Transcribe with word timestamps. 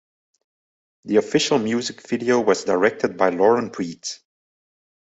The 1.05 1.17
official 1.17 1.59
music 1.59 2.01
video 2.07 2.39
was 2.41 2.63
directed 2.63 3.17
by 3.17 3.29
Lauren 3.29 3.69
Briet. 3.69 4.19